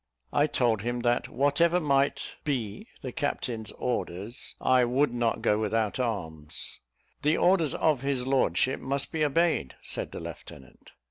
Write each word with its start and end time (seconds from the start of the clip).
I 0.33 0.47
told 0.47 0.81
him, 0.81 1.01
that 1.01 1.29
whatever 1.29 1.79
might 1.79 2.33
me 2.43 2.87
the 3.03 3.11
captain's 3.11 3.71
orders, 3.73 4.55
I 4.59 4.83
would 4.83 5.13
not 5.13 5.43
go 5.43 5.59
without 5.59 5.99
arms. 5.99 6.79
"The 7.21 7.37
orders 7.37 7.75
of 7.75 8.01
his 8.01 8.25
lordship 8.25 8.79
must 8.81 9.11
be 9.11 9.23
obeyed," 9.23 9.75
said 9.83 10.11
the 10.11 10.19
lieutenant. 10.19 10.93